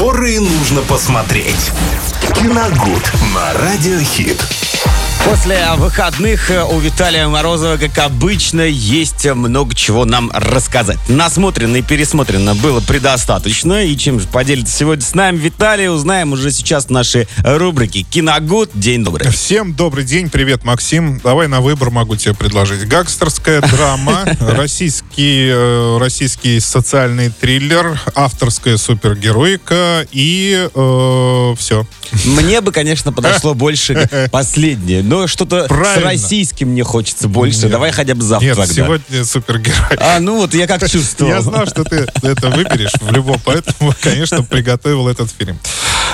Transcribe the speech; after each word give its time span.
которые 0.00 0.40
нужно 0.40 0.80
посмотреть. 0.80 1.72
Киногуд 2.34 3.12
на 3.34 3.52
Радиохит. 3.52 4.69
После 5.30 5.64
выходных 5.76 6.50
э, 6.50 6.64
у 6.64 6.80
Виталия 6.80 7.28
Морозова, 7.28 7.76
как 7.76 7.96
обычно, 7.98 8.62
есть 8.62 9.24
много 9.26 9.76
чего 9.76 10.04
нам 10.04 10.28
рассказать. 10.34 10.98
Насмотрено 11.08 11.76
и 11.76 11.82
пересмотрено 11.82 12.56
было 12.56 12.80
предостаточно. 12.80 13.84
И 13.84 13.96
чем 13.96 14.18
же 14.18 14.26
поделится 14.26 14.76
сегодня 14.76 15.04
с 15.04 15.14
нами 15.14 15.36
Виталий, 15.36 15.88
узнаем 15.88 16.32
уже 16.32 16.50
сейчас 16.50 16.86
в 16.86 16.90
нашей 16.90 17.28
рубрике 17.44 18.02
«Киногуд». 18.02 18.70
День 18.74 19.04
добрый. 19.04 19.30
Всем 19.30 19.72
добрый 19.72 20.02
день. 20.02 20.30
Привет, 20.30 20.64
Максим. 20.64 21.20
Давай 21.22 21.46
на 21.46 21.60
выбор 21.60 21.90
могу 21.90 22.16
тебе 22.16 22.34
предложить. 22.34 22.88
Гангстерская 22.88 23.60
драма, 23.70 24.24
российский, 24.40 25.48
э, 25.48 25.98
российский 26.00 26.58
социальный 26.58 27.30
триллер, 27.30 28.00
авторская 28.16 28.76
супергероика 28.76 30.04
и 30.10 30.68
э, 30.74 31.54
все. 31.56 31.86
Мне 32.24 32.60
бы, 32.60 32.72
конечно, 32.72 33.12
подошло 33.12 33.54
больше 33.60 34.28
последнее. 34.32 35.04
Но 35.04 35.19
что-то 35.26 35.66
с 35.68 36.02
российским 36.02 36.68
мне 36.68 36.84
хочется 36.84 37.28
больше. 37.28 37.62
Нет. 37.62 37.70
Давай 37.72 37.92
хотя 37.92 38.14
бы 38.14 38.22
завтра 38.22 38.46
Нет, 38.48 38.56
тогда. 38.56 38.74
сегодня 38.74 39.24
супергерой. 39.24 39.96
А, 39.98 40.18
ну 40.20 40.36
вот, 40.36 40.54
я 40.54 40.66
как 40.66 40.80
чувствовал. 40.90 41.32
Я 41.32 41.40
знал, 41.40 41.66
что 41.66 41.84
ты 41.84 42.06
это 42.22 42.50
выберешь 42.50 42.92
в 43.00 43.10
любом, 43.12 43.40
поэтому, 43.44 43.94
конечно, 44.00 44.42
приготовил 44.42 45.08
этот 45.08 45.30
фильм. 45.30 45.58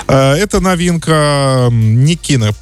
А, 0.08 0.36
это 0.36 0.60
новинка 0.60 1.68
не 1.70 2.16
кино 2.16 2.52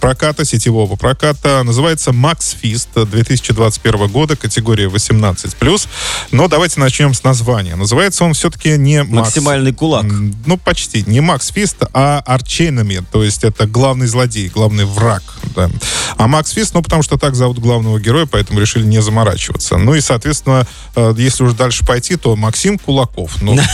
проката, 0.00 0.44
сетевого 0.44 0.96
проката. 0.96 1.62
Называется 1.64 2.12
«Макс 2.12 2.56
Фист» 2.60 2.90
2021 2.94 4.08
года, 4.08 4.36
категория 4.36 4.86
18+. 4.86 5.88
Но 6.30 6.48
давайте 6.48 6.80
начнем 6.80 7.14
с 7.14 7.24
названия. 7.24 7.76
Называется 7.76 8.24
он 8.24 8.34
все-таки 8.34 8.76
не 8.78 9.02
Макс... 9.02 9.26
Максимальный 9.26 9.72
кулак. 9.72 10.06
Ну, 10.46 10.56
почти. 10.56 11.04
Не 11.06 11.20
Макс 11.20 11.48
Фист, 11.48 11.76
а 11.92 12.22
Арчейнами. 12.24 13.04
То 13.10 13.24
есть 13.24 13.44
это 13.44 13.66
главный 13.66 14.06
злодей, 14.06 14.48
главный 14.48 14.84
враг. 14.84 15.22
Да. 15.56 15.70
А 16.16 16.28
Макс 16.28 16.52
Фист, 16.52 16.74
ну, 16.74 16.82
потому 16.82 17.02
что 17.02 17.18
так 17.18 17.34
зовут 17.34 17.58
главного 17.58 17.98
героя, 17.98 18.26
поэтому 18.26 18.60
решили 18.60 18.84
не 18.84 19.02
заморачиваться. 19.02 19.76
Ну 19.76 19.94
и, 19.94 20.00
соответственно, 20.00 20.66
э, 20.94 21.14
если 21.16 21.44
уж 21.44 21.54
дальше 21.54 21.84
пойти, 21.84 22.16
то 22.16 22.36
Максим 22.36 22.78
Кулаков. 22.78 23.42
Ну, 23.42 23.58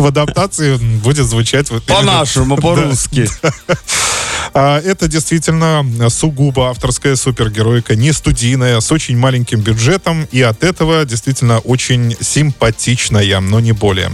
в 0.00 0.06
адаптации 0.06 0.76
будет 0.76 1.26
звучать... 1.26 1.68
По-нашему, 1.86 2.56
по-русски. 2.60 3.28
А, 4.52 4.80
это 4.80 5.06
действительно 5.06 5.84
сугубо 6.08 6.70
авторская 6.70 7.16
супергеройка, 7.16 7.94
не 7.94 8.12
студийная, 8.12 8.80
с 8.80 8.90
очень 8.90 9.16
маленьким 9.16 9.60
бюджетом, 9.60 10.26
и 10.32 10.42
от 10.42 10.64
этого 10.64 11.04
действительно 11.04 11.58
очень 11.60 12.16
симпатичная, 12.20 13.40
но 13.40 13.60
не 13.60 13.72
более. 13.72 14.10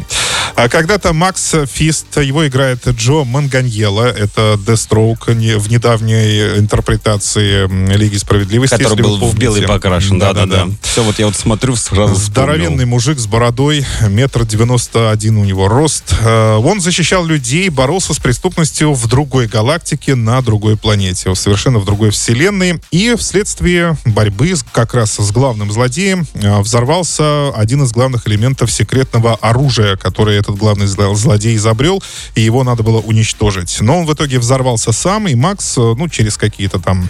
А 0.56 0.70
когда-то 0.70 1.12
Макс 1.12 1.54
Фист, 1.66 2.16
его 2.16 2.46
играет 2.46 2.88
Джо 2.88 3.24
Манганьела, 3.24 4.06
это 4.06 4.58
Дестроук 4.66 5.28
в 5.28 5.70
недавней 5.70 6.58
интерпретации 6.58 7.68
Лиги 7.94 8.16
Справедливости. 8.16 8.82
Который 8.82 9.02
был 9.02 9.18
в 9.18 9.38
белый 9.38 9.62
покрашен, 9.62 10.18
да-да-да. 10.18 10.68
Все, 10.80 11.02
вот 11.02 11.18
я 11.18 11.26
вот 11.26 11.36
смотрю, 11.36 11.76
сразу 11.76 12.14
Здоровенный 12.14 12.86
мужик 12.86 13.18
с 13.18 13.26
бородой, 13.26 13.84
метр 14.08 14.46
девяносто 14.46 15.10
один 15.10 15.36
у 15.36 15.44
него 15.44 15.68
рост. 15.68 16.14
Э, 16.20 16.54
он 16.54 16.80
защищал 16.80 17.26
людей, 17.26 17.68
боролся 17.68 18.14
с 18.14 18.18
преступностью 18.18 18.94
в 18.94 19.06
другой 19.08 19.48
галактике, 19.48 20.14
на 20.14 20.40
другой 20.40 20.78
планете, 20.78 21.34
совершенно 21.34 21.78
в 21.78 21.84
другой 21.84 22.10
вселенной. 22.10 22.80
И 22.90 23.14
вследствие 23.18 23.98
борьбы 24.06 24.54
как 24.72 24.94
раз 24.94 25.16
с 25.16 25.30
главным 25.32 25.70
злодеем 25.70 26.26
э, 26.34 26.60
взорвался 26.60 27.50
один 27.50 27.82
из 27.82 27.92
главных 27.92 28.26
элементов 28.26 28.70
секретного 28.70 29.34
оружия, 29.34 29.96
которое 29.96 30.45
этот 30.46 30.56
главный 30.56 30.86
злодей 30.86 31.56
изобрел, 31.56 32.02
и 32.34 32.40
его 32.40 32.64
надо 32.64 32.82
было 32.82 33.00
уничтожить. 33.00 33.80
Но 33.80 34.00
он 34.00 34.06
в 34.06 34.14
итоге 34.14 34.38
взорвался 34.38 34.92
сам, 34.92 35.28
и 35.28 35.34
Макс, 35.34 35.76
э, 35.76 35.94
ну, 35.96 36.08
через 36.08 36.36
какие-то 36.36 36.78
там 36.78 37.08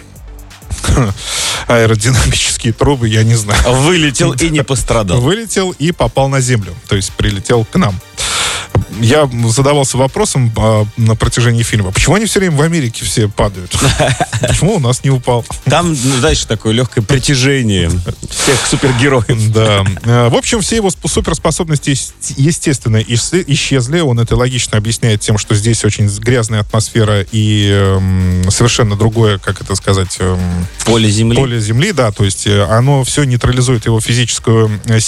аэродинамические 1.67 2.73
трубы, 2.73 3.07
я 3.07 3.23
не 3.23 3.35
знаю. 3.35 3.61
Вылетел 3.81 4.33
и 4.33 4.49
не 4.49 4.63
пострадал. 4.65 5.21
Вылетел 5.21 5.71
и 5.71 5.91
попал 5.91 6.29
на 6.29 6.41
землю, 6.41 6.73
то 6.87 6.95
есть 6.95 7.11
прилетел 7.13 7.65
к 7.65 7.75
нам 7.77 7.99
я 9.01 9.29
задавался 9.49 9.97
вопросом 9.97 10.51
а, 10.57 10.85
на 10.97 11.15
протяжении 11.15 11.63
фильма, 11.63 11.91
почему 11.91 12.15
они 12.15 12.25
все 12.25 12.39
время 12.39 12.55
в 12.55 12.61
Америке 12.61 13.05
все 13.05 13.27
падают? 13.27 13.75
Почему 14.41 14.75
у 14.75 14.79
нас 14.79 15.03
не 15.03 15.09
упал? 15.09 15.45
Там, 15.65 15.89
ну, 16.03 16.21
дальше 16.21 16.47
такое 16.47 16.73
легкое 16.73 17.03
притяжение 17.03 17.89
всех 18.29 18.65
супергероев. 18.67 19.51
Да. 19.51 19.85
А, 20.03 20.29
в 20.29 20.35
общем, 20.35 20.61
все 20.61 20.77
его 20.77 20.89
суперспособности, 20.89 21.95
естественно, 22.37 22.97
исчезли. 22.97 23.99
Он 23.99 24.19
это 24.19 24.35
логично 24.35 24.77
объясняет 24.77 25.21
тем, 25.21 25.37
что 25.37 25.55
здесь 25.55 25.83
очень 25.85 26.07
грязная 26.19 26.61
атмосфера 26.61 27.25
и 27.31 27.69
э, 27.71 28.43
совершенно 28.49 28.95
другое, 28.95 29.37
как 29.39 29.61
это 29.61 29.75
сказать... 29.75 30.17
Э, 30.19 30.37
поле 30.85 31.09
Земли. 31.09 31.37
Поле 31.37 31.59
Земли, 31.59 31.91
да. 31.91 32.11
То 32.11 32.23
есть 32.23 32.47
э, 32.47 32.63
оно 32.63 33.03
все 33.03 33.23
нейтрализует 33.23 33.85
его 33.85 33.99
физическую... 33.99 34.79
Э, 34.85 34.99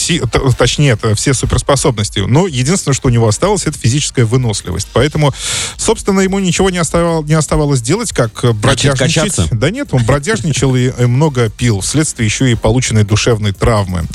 точнее, 0.58 0.98
все 1.16 1.34
суперспособности. 1.34 2.20
Но 2.20 2.48
единственное, 2.48 2.96
что 2.96 3.08
у 3.08 3.12
него 3.12 3.28
осталось, 3.28 3.66
это 3.66 3.79
физическая 3.82 4.26
выносливость. 4.26 4.88
Поэтому, 4.94 5.34
собственно, 5.78 6.22
ему 6.22 6.40
ничего 6.40 6.70
не, 6.70 6.78
оставал, 6.78 7.24
не 7.24 7.34
оставалось 7.34 7.82
делать, 7.82 8.12
как 8.12 8.44
бродяжничать. 8.56 9.50
Да 9.52 9.70
нет, 9.70 9.90
он 9.92 10.04
бродяжничал 10.06 10.76
и 10.76 10.92
много 11.06 11.50
пил, 11.50 11.82
вследствие 11.82 12.26
еще 12.26 12.52
и 12.52 12.56
полученной 12.56 13.04
душевной 13.04 13.54
травмы. 13.54 14.06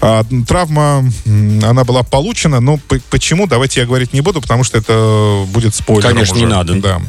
А, 0.00 0.24
травма, 0.46 1.04
она 1.26 1.84
была 1.84 2.02
получена, 2.02 2.60
но 2.60 2.78
почему, 3.10 3.46
давайте 3.46 3.80
я 3.80 3.86
говорить 3.86 4.12
не 4.12 4.20
буду, 4.20 4.40
потому 4.40 4.62
что 4.64 4.78
это 4.78 5.44
будет 5.48 5.74
спойлер. 5.74 6.08
Конечно, 6.08 6.36
уже. 6.36 6.44
не 6.44 6.50
надо. 6.50 6.74
Да. 6.74 7.00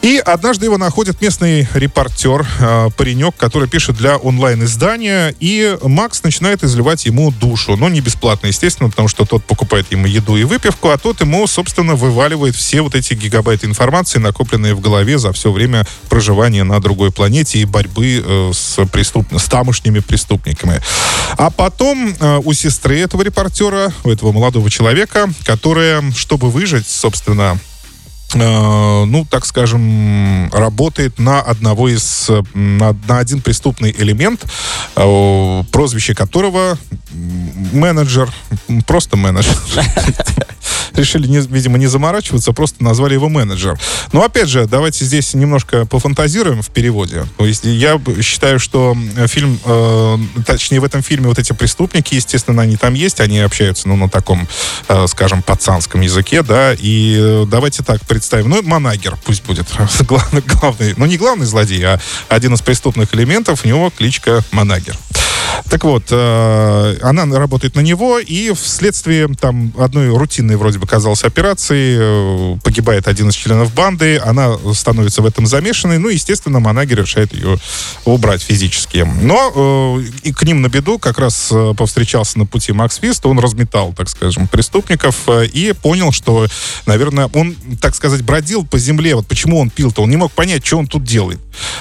И 0.00 0.18
однажды 0.24 0.66
его 0.66 0.78
находит 0.78 1.20
местный 1.20 1.66
репортер, 1.74 2.46
э, 2.60 2.88
паренек, 2.96 3.34
который 3.36 3.68
пишет 3.68 3.96
для 3.96 4.16
онлайн-издания, 4.16 5.34
и 5.40 5.76
Макс 5.82 6.22
начинает 6.22 6.62
изливать 6.62 7.04
ему 7.06 7.32
душу. 7.32 7.76
Но 7.76 7.88
не 7.88 8.00
бесплатно, 8.00 8.46
естественно, 8.46 8.90
потому 8.90 9.08
что 9.08 9.24
тот 9.24 9.44
покупает 9.44 9.90
ему 9.90 10.06
еду 10.06 10.36
и 10.36 10.44
выпивку, 10.44 10.90
а 10.90 10.98
тот 10.98 11.20
ему, 11.20 11.46
собственно, 11.48 11.96
вываливает 11.96 12.54
все 12.54 12.80
вот 12.80 12.94
эти 12.94 13.14
гигабайты 13.14 13.66
информации, 13.66 14.20
накопленные 14.20 14.74
в 14.74 14.80
голове 14.80 15.18
за 15.18 15.32
все 15.32 15.50
время 15.50 15.84
проживания 16.08 16.62
на 16.62 16.80
другой 16.80 17.10
планете 17.10 17.58
и 17.58 17.64
борьбы 17.64 18.22
э, 18.24 18.50
с, 18.54 18.84
преступ... 18.86 19.26
с 19.36 19.44
тамошними 19.46 19.98
преступниками. 19.98 20.80
А 21.36 21.50
потом 21.50 22.14
э, 22.18 22.40
у 22.44 22.52
сестры 22.52 23.00
этого 23.00 23.22
репортера, 23.22 23.92
у 24.04 24.10
этого 24.10 24.30
молодого 24.30 24.70
человека, 24.70 25.28
которая, 25.44 26.12
чтобы 26.12 26.50
выжить, 26.50 26.86
собственно, 26.86 27.58
ну, 28.34 29.26
так 29.28 29.46
скажем, 29.46 30.50
работает 30.52 31.18
на 31.18 31.40
одного 31.40 31.88
из, 31.88 32.30
на, 32.54 32.92
на 33.06 33.18
один 33.18 33.40
преступный 33.40 33.94
элемент, 33.96 34.44
э, 34.96 35.62
прозвище 35.72 36.14
которого 36.14 36.78
менеджер, 37.72 38.30
просто 38.86 39.16
менеджер. 39.16 39.56
Решили, 40.94 41.28
не, 41.28 41.38
видимо, 41.38 41.78
не 41.78 41.86
заморачиваться, 41.86 42.52
просто 42.52 42.82
назвали 42.82 43.14
его 43.14 43.28
менеджер. 43.28 43.78
Но, 44.12 44.24
опять 44.24 44.48
же, 44.48 44.66
давайте 44.66 45.04
здесь 45.04 45.32
немножко 45.34 45.86
пофантазируем 45.86 46.60
в 46.62 46.70
переводе. 46.70 47.24
То 47.36 47.46
есть 47.46 47.64
я 47.64 48.00
считаю, 48.20 48.58
что 48.58 48.96
фильм, 49.26 49.60
э, 49.64 50.18
точнее, 50.44 50.80
в 50.80 50.84
этом 50.84 51.02
фильме 51.02 51.28
вот 51.28 51.38
эти 51.38 51.52
преступники, 51.52 52.14
естественно, 52.14 52.62
они 52.62 52.76
там 52.76 52.94
есть, 52.94 53.20
они 53.20 53.38
общаются, 53.38 53.88
ну, 53.88 53.96
на 53.96 54.08
таком, 54.08 54.48
э, 54.88 55.06
скажем, 55.06 55.42
пацанском 55.42 56.00
языке, 56.00 56.42
да, 56.42 56.74
и 56.74 57.16
э, 57.18 57.44
давайте 57.46 57.84
так 57.84 58.00
представим, 58.18 58.50
ну, 58.50 58.62
Манагер 58.62 59.16
пусть 59.24 59.44
будет 59.44 59.68
главный, 60.00 60.40
главный, 60.40 60.94
ну, 60.96 61.06
не 61.06 61.16
главный 61.16 61.46
злодей, 61.46 61.84
а 61.84 62.00
один 62.28 62.54
из 62.54 62.60
преступных 62.62 63.14
элементов, 63.14 63.64
у 63.64 63.68
него 63.68 63.92
кличка 63.96 64.42
Манагер. 64.50 64.96
Так 65.70 65.84
вот, 65.84 66.04
э, 66.10 66.96
она 67.02 67.26
работает 67.38 67.74
на 67.74 67.80
него, 67.80 68.18
и 68.18 68.52
вследствие 68.52 69.28
там 69.38 69.72
одной 69.78 70.08
рутинной 70.08 70.56
вроде 70.56 70.78
бы 70.78 70.86
казалось 70.86 71.24
операции 71.24 71.96
э, 71.98 72.56
погибает 72.64 73.06
один 73.06 73.28
из 73.28 73.34
членов 73.34 73.74
банды, 73.74 74.18
она 74.18 74.56
становится 74.72 75.20
в 75.20 75.26
этом 75.26 75.46
замешанной, 75.46 75.98
ну, 75.98 76.08
естественно, 76.08 76.58
Манагер 76.58 77.00
решает 77.00 77.34
ее 77.34 77.58
убрать 78.06 78.42
физически. 78.42 79.06
Но 79.20 79.98
э, 80.00 80.04
и 80.22 80.32
к 80.32 80.42
ним 80.44 80.62
на 80.62 80.68
беду 80.68 80.98
как 80.98 81.18
раз 81.18 81.48
э, 81.50 81.74
повстречался 81.76 82.38
на 82.38 82.46
пути 82.46 82.72
Макс 82.72 82.96
Фист, 82.96 83.26
он 83.26 83.38
разметал, 83.38 83.92
так 83.92 84.08
скажем, 84.08 84.48
преступников 84.48 85.16
э, 85.28 85.46
и 85.46 85.72
понял, 85.72 86.12
что, 86.12 86.46
наверное, 86.86 87.28
он, 87.34 87.54
так 87.80 87.94
сказать, 87.94 88.22
бродил 88.22 88.64
по 88.64 88.78
земле. 88.78 89.14
Вот 89.16 89.26
почему 89.26 89.58
он 89.58 89.68
пил-то? 89.68 90.02
Он 90.02 90.10
не 90.10 90.16
мог 90.16 90.32
понять, 90.32 90.64
что 90.64 90.78
он 90.78 90.86
тут 90.86 91.04
делает. 91.04 91.40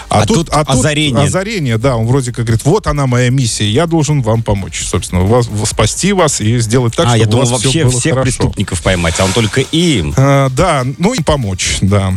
А, 0.10 0.22
а 0.22 0.26
тут, 0.26 0.48
тут 0.48 0.50
а 0.52 0.62
озарение. 0.62 1.22
Тут 1.22 1.30
озарение, 1.30 1.78
да. 1.78 1.96
Он 1.96 2.06
вроде 2.06 2.34
как 2.34 2.46
говорит, 2.46 2.66
вот 2.66 2.88
она 2.88 3.08
моя 3.08 3.30
миссия, 3.30 3.70
я 3.78 3.86
должен 3.86 4.24
вам 4.24 4.42
помочь, 4.42 4.84
собственно, 4.84 5.22
вас, 5.22 5.48
спасти 5.66 6.12
вас 6.12 6.42
и 6.42 6.58
сделать 6.58 6.96
так, 6.96 7.06
а, 7.06 7.10
чтобы 7.10 7.20
я 7.20 7.26
думал, 7.28 7.46
у 7.46 7.50
вас 7.52 7.64
вообще 7.64 7.70
все 7.70 7.84
было 7.84 8.00
всех 8.00 8.14
хорошо. 8.16 8.24
преступников 8.24 8.82
поймать, 8.82 9.20
а 9.20 9.26
он 9.26 9.34
только 9.34 9.62
им. 9.62 10.16
А, 10.18 10.50
да, 10.50 10.84
ну 10.98 11.14
и 11.14 11.22
помочь, 11.22 11.78
да. 11.82 12.12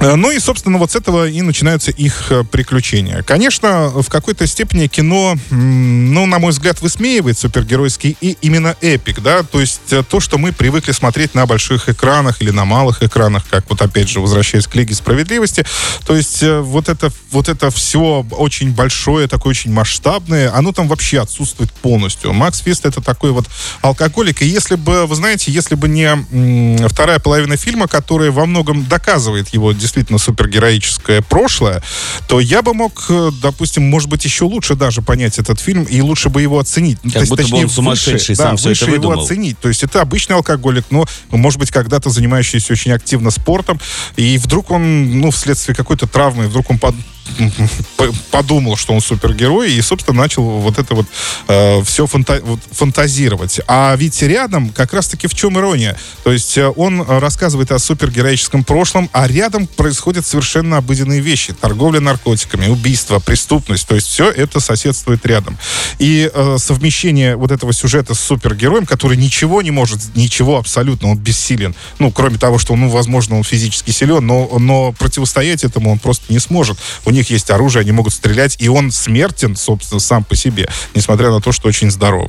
Э, 0.00 0.14
ну 0.14 0.30
и, 0.30 0.38
собственно, 0.38 0.78
вот 0.78 0.92
с 0.92 0.96
этого 0.96 1.28
и 1.28 1.42
начинаются 1.42 1.90
их 1.90 2.32
э, 2.32 2.42
приключения. 2.42 3.22
Конечно, 3.22 3.88
в 3.88 4.08
какой-то 4.08 4.46
степени 4.46 4.86
кино, 4.86 5.36
ну, 5.50 6.24
на 6.24 6.38
мой 6.38 6.52
взгляд, 6.52 6.80
высмеивает 6.80 7.38
супергеройский 7.38 8.16
и 8.20 8.36
именно 8.40 8.76
эпик, 8.80 9.20
да, 9.20 9.42
то 9.42 9.60
есть 9.60 9.92
э, 9.92 10.02
то, 10.02 10.20
что 10.20 10.38
мы 10.38 10.52
привыкли 10.52 10.92
смотреть 10.92 11.34
на 11.34 11.44
больших 11.44 11.90
экранах 11.90 12.40
или 12.40 12.50
на 12.50 12.64
малых 12.64 13.02
экранах, 13.02 13.44
как 13.50 13.68
вот 13.68 13.82
опять 13.82 14.08
же, 14.08 14.20
возвращаясь 14.20 14.66
к 14.66 14.74
Лиге 14.74 14.94
Справедливости, 14.94 15.66
то 16.06 16.16
есть 16.16 16.42
вот 16.42 16.88
это, 16.88 17.12
вот 17.30 17.50
это 17.50 17.70
все 17.70 18.24
очень 18.30 18.72
большое, 18.72 19.28
такое 19.28 19.50
очень 19.50 19.72
масштабное, 19.72 20.54
оно 20.54 20.72
там 20.72 20.88
вообще 20.88 21.20
отсутствует 21.20 21.70
полностью. 21.72 22.32
Макс 22.32 22.60
Фист 22.60 22.86
это 22.86 23.02
такой 23.02 23.32
вот 23.32 23.46
алкоголик, 23.82 24.40
и 24.40 24.46
если 24.46 24.76
бы, 24.76 25.06
вы 25.06 25.14
знаете, 25.14 25.52
если 25.52 25.74
бы 25.74 25.88
не 25.88 26.88
вторая 26.88 27.18
половина 27.18 27.58
фильма, 27.58 27.86
которая 27.86 28.30
во 28.30 28.46
многом 28.46 28.86
доказывает 28.86 29.50
его 29.50 29.72
действительно 29.90 30.18
супергероическое 30.18 31.20
прошлое, 31.20 31.82
то 32.28 32.38
я 32.38 32.62
бы 32.62 32.74
мог, 32.74 33.06
э, 33.08 33.30
допустим, 33.42 33.82
может 33.82 34.08
быть, 34.08 34.24
еще 34.24 34.44
лучше 34.44 34.76
даже 34.76 35.02
понять 35.02 35.38
этот 35.38 35.58
фильм 35.58 35.82
и 35.82 36.00
лучше 36.00 36.28
бы 36.28 36.40
его 36.40 36.58
оценить. 36.60 36.98
Как 37.02 37.12
то 37.12 37.18
есть, 37.18 37.30
будто 37.30 37.42
точнее, 37.42 37.58
бы 37.58 37.64
он 37.64 37.70
сумасшедший, 37.70 38.12
выше, 38.12 38.34
сам 38.36 38.50
да, 38.52 38.56
все 38.56 38.68
выше 38.68 38.84
это 38.84 38.94
его 38.94 39.12
оценить. 39.12 39.58
То 39.58 39.68
есть 39.68 39.82
это 39.82 40.00
обычный 40.00 40.36
алкоголик, 40.36 40.84
но, 40.90 41.06
может 41.30 41.58
быть, 41.58 41.70
когда-то 41.70 42.10
занимающийся 42.10 42.72
очень 42.72 42.92
активно 42.92 43.30
спортом, 43.30 43.80
и 44.16 44.38
вдруг 44.38 44.70
он, 44.70 45.20
ну, 45.20 45.30
вследствие 45.30 45.74
какой-то 45.74 46.06
травмы, 46.06 46.46
вдруг 46.46 46.70
он 46.70 46.78
под, 46.78 46.94
подумал, 48.30 48.76
что 48.76 48.92
он 48.92 49.00
супергерой, 49.00 49.72
и, 49.72 49.82
собственно, 49.82 50.18
начал 50.18 50.42
вот 50.42 50.78
это 50.78 50.94
вот 50.94 51.06
э, 51.48 51.82
все 51.84 52.06
фанта 52.06 52.40
вот, 52.42 52.60
фантазировать. 52.70 53.60
А 53.66 53.94
ведь 53.96 54.22
рядом 54.22 54.70
как 54.70 54.92
раз-таки 54.92 55.26
в 55.26 55.34
чем 55.34 55.58
ирония? 55.58 55.96
То 56.24 56.32
есть 56.32 56.56
э, 56.58 56.68
он 56.76 57.02
рассказывает 57.02 57.72
о 57.72 57.78
супергероическом 57.78 58.64
прошлом, 58.64 59.08
а 59.12 59.26
рядом 59.26 59.66
происходят 59.80 60.26
совершенно 60.26 60.76
обыденные 60.76 61.20
вещи. 61.20 61.54
Торговля 61.54 62.00
наркотиками, 62.00 62.66
убийство, 62.66 63.18
преступность. 63.18 63.88
То 63.88 63.94
есть 63.94 64.08
все 64.08 64.30
это 64.30 64.60
соседствует 64.60 65.24
рядом. 65.24 65.56
И 65.98 66.30
э, 66.30 66.56
совмещение 66.58 67.34
вот 67.34 67.50
этого 67.50 67.72
сюжета 67.72 68.12
с 68.12 68.20
супергероем, 68.20 68.84
который 68.84 69.16
ничего 69.16 69.62
не 69.62 69.70
может, 69.70 70.14
ничего 70.14 70.58
абсолютно, 70.58 71.08
он 71.08 71.16
бессилен. 71.16 71.74
Ну, 71.98 72.12
кроме 72.12 72.36
того, 72.36 72.58
что, 72.58 72.76
ну, 72.76 72.90
возможно, 72.90 73.38
он 73.38 73.42
физически 73.42 73.90
силен, 73.90 74.26
но, 74.26 74.58
но 74.58 74.92
противостоять 74.92 75.64
этому 75.64 75.92
он 75.92 75.98
просто 75.98 76.30
не 76.30 76.40
сможет. 76.40 76.76
У 77.06 77.10
них 77.10 77.30
есть 77.30 77.48
оружие, 77.48 77.80
они 77.80 77.92
могут 77.92 78.12
стрелять, 78.12 78.56
и 78.58 78.68
он 78.68 78.92
смертен, 78.92 79.56
собственно, 79.56 79.98
сам 79.98 80.24
по 80.24 80.36
себе, 80.36 80.68
несмотря 80.94 81.30
на 81.30 81.40
то, 81.40 81.52
что 81.52 81.68
очень 81.68 81.90
здоровый. 81.90 82.28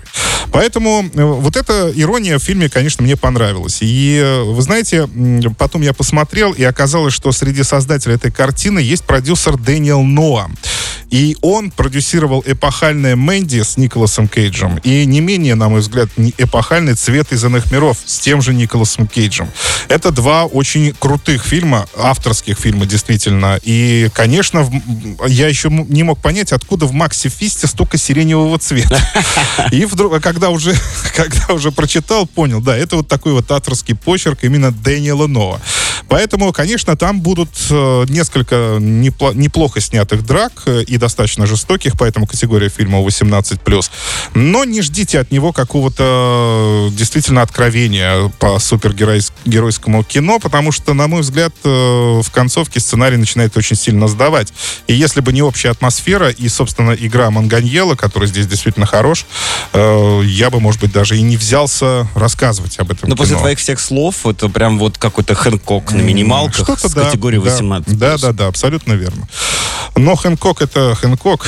Поэтому 0.54 1.04
э, 1.14 1.22
вот 1.22 1.58
эта 1.58 1.92
ирония 1.94 2.40
в 2.40 2.44
фильме, 2.44 2.70
конечно, 2.70 3.04
мне 3.04 3.18
понравилась. 3.18 3.80
И 3.82 4.22
э, 4.24 4.42
вы 4.44 4.62
знаете, 4.62 5.10
потом 5.58 5.82
я 5.82 5.92
посмотрел, 5.94 6.54
и 6.54 6.64
оказалось, 6.64 7.14
что 7.14 7.34
среди 7.42 7.64
создателей 7.64 8.16
этой 8.16 8.32
картины 8.32 8.78
есть 8.78 9.04
продюсер 9.04 9.58
Дэниел 9.58 10.04
Ноа. 10.04 10.48
И 11.10 11.36
он 11.42 11.72
продюсировал 11.72 12.44
эпохальное 12.46 13.16
«Мэнди» 13.16 13.64
с 13.64 13.78
Николасом 13.78 14.28
Кейджем 14.28 14.78
и 14.78 15.06
не 15.06 15.22
менее, 15.22 15.56
на 15.56 15.68
мой 15.68 15.82
взгляд, 15.82 16.08
эпохальный 16.38 16.94
«Цвет 16.94 17.34
из 17.34 17.44
иных 17.44 17.72
миров» 17.72 17.98
с 18.06 18.20
тем 18.20 18.44
же 18.44 18.54
Николасом 18.54 19.08
Кейджем. 19.08 19.50
Это 19.90 20.12
два 20.12 20.46
очень 20.46 20.94
крутых 20.98 21.44
фильма, 21.44 21.88
авторских 21.98 22.58
фильма, 22.58 22.86
действительно. 22.86 23.60
И, 23.64 24.10
конечно, 24.14 24.70
я 25.28 25.48
еще 25.48 25.70
не 25.70 26.04
мог 26.04 26.22
понять, 26.22 26.54
откуда 26.54 26.86
в 26.86 26.94
Максе 26.94 27.28
Фисте 27.28 27.68
столько 27.68 27.98
сиреневого 27.98 28.60
цвета. 28.60 29.02
И 29.72 29.86
вдруг, 29.86 30.22
когда 30.22 30.50
уже, 30.50 30.76
когда 31.16 31.54
уже 31.54 31.72
прочитал, 31.72 32.28
понял, 32.28 32.62
да, 32.62 32.78
это 32.78 32.98
вот 32.98 33.08
такой 33.08 33.34
вот 33.34 33.52
авторский 33.52 33.96
почерк 33.96 34.44
именно 34.44 34.72
Дэниела 34.72 35.28
Нова. 35.28 35.60
Поэтому, 36.12 36.52
конечно, 36.52 36.98
там 36.98 37.22
будут 37.22 37.50
э, 37.70 38.06
несколько 38.10 38.56
непло- 38.82 39.34
неплохо 39.34 39.80
снятых 39.80 40.26
драк 40.26 40.52
э, 40.66 40.84
и 40.84 40.98
достаточно 40.98 41.46
жестоких, 41.46 41.94
поэтому 41.98 42.28
категория 42.28 42.68
фильма 42.68 43.00
18+. 43.00 43.90
Но 44.34 44.66
не 44.66 44.82
ждите 44.82 45.22
от 45.22 45.32
него 45.32 45.54
какого-то 45.54 46.90
э, 46.90 46.98
действительно 46.98 47.42
откровения 47.44 48.28
по 48.40 48.60
супергеройскому 48.60 50.04
кино, 50.04 50.40
потому 50.40 50.74
что, 50.74 50.94
на 50.94 51.08
мой 51.08 51.22
взгляд, 51.22 51.54
в 51.64 52.26
концовке 52.34 52.82
сценарий 52.82 53.16
начинает 53.16 53.56
очень 53.56 53.78
сильно 53.78 54.10
сдавать. 54.10 54.52
И 54.88 54.94
если 54.94 55.22
бы 55.22 55.32
не 55.32 55.42
общая 55.42 55.70
атмосфера 55.70 56.30
и, 56.30 56.50
собственно, 56.50 56.92
игра 56.92 57.32
Манганьела, 57.32 57.96
который 57.96 58.28
здесь 58.28 58.48
действительно 58.48 58.86
хорош, 58.86 59.26
я 59.74 60.50
бы, 60.50 60.60
может 60.60 60.82
быть, 60.82 60.92
даже 60.92 61.18
и 61.18 61.22
не 61.22 61.38
взялся 61.38 62.06
рассказывать 62.16 62.78
об 62.80 62.92
этом 62.92 63.08
Но 63.08 63.16
кино. 63.16 63.24
после 63.24 63.38
твоих 63.38 63.60
всех 63.60 63.80
слов 63.80 64.26
это 64.26 64.50
прям 64.50 64.78
вот 64.78 64.98
какой-то 64.98 65.36
Хэнкок 65.36 65.94
на 66.02 66.06
минималках 66.06 66.64
Что-то, 66.64 66.90
с 66.90 66.94
да, 66.94 67.06
категории 67.06 67.38
18. 67.38 67.98
Да, 67.98 68.18
да, 68.18 68.32
да, 68.32 68.48
абсолютно 68.48 68.94
верно. 68.94 69.28
Но 69.96 70.16
Хэнкок 70.16 70.62
это 70.62 70.96
Хэнкок. 70.96 71.48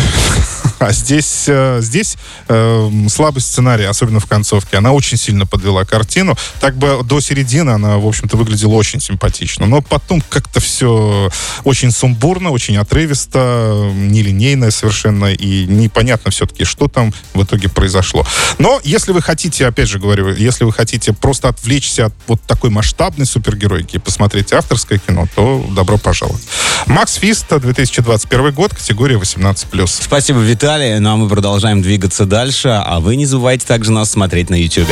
А 0.84 0.92
здесь, 0.92 1.46
э, 1.48 1.80
здесь 1.82 2.18
э, 2.50 2.92
слабость 3.10 3.48
сценария, 3.48 3.88
особенно 3.88 4.20
в 4.20 4.26
концовке, 4.26 4.78
она 4.78 4.92
очень 4.92 5.18
сильно 5.18 5.46
подвела 5.46 5.86
картину. 5.86 6.36
Так 6.60 6.76
бы 6.76 7.04
до 7.04 7.22
середины 7.22 7.72
она, 7.72 7.98
в 8.00 8.06
общем-то, 8.06 8.36
выглядела 8.36 8.74
очень 8.74 9.00
симпатично. 9.00 9.66
Но 9.66 9.82
потом 9.82 10.22
как-то 10.28 10.60
все 10.60 11.32
очень 11.64 11.92
сумбурно, 11.92 12.50
очень 12.50 12.76
отрывисто, 12.76 13.92
нелинейно 13.96 14.72
совершенно, 14.72 15.32
и 15.34 15.66
непонятно 15.68 16.32
все-таки, 16.32 16.66
что 16.66 16.90
там 16.90 17.14
в 17.34 17.44
итоге 17.44 17.70
произошло. 17.70 18.26
Но 18.58 18.82
если 18.84 19.14
вы 19.14 19.22
хотите, 19.22 19.66
опять 19.66 19.88
же 19.88 20.00
говорю, 20.00 20.36
если 20.36 20.66
вы 20.66 20.74
хотите 20.74 21.14
просто 21.14 21.48
отвлечься 21.48 22.08
от 22.08 22.14
вот 22.28 22.42
такой 22.42 22.72
масштабной 22.72 23.26
супергеройки 23.26 23.96
и 23.96 24.00
посмотреть 24.00 24.52
авторское 24.52 24.98
кино, 24.98 25.28
то 25.34 25.66
добро 25.72 25.98
пожаловать. 25.98 26.44
Макс 26.88 27.16
Фиста, 27.16 27.60
2021 27.60 28.52
год, 28.52 28.74
категория 28.76 29.16
18+. 29.16 29.88
Спасибо, 29.88 30.40
Виталий 30.40 30.73
далее, 30.74 31.00
ну 31.00 31.12
а 31.12 31.16
мы 31.18 31.30
продолжаем 31.30 31.84
двигаться 31.84 32.26
дальше, 32.26 32.70
а 32.84 33.00
вы 33.00 33.16
не 33.16 33.28
забывайте 33.28 33.64
также 33.68 33.92
нас 33.92 34.10
смотреть 34.10 34.50
на 34.50 34.56
YouTube. 34.56 34.88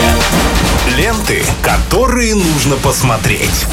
Ленты, 0.96 1.44
которые 1.64 2.36
нужно 2.36 2.76
посмотреть. 2.76 3.66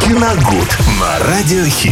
Киногуд 0.00 0.78
на 0.98 1.18
Радиохит. 1.26 1.90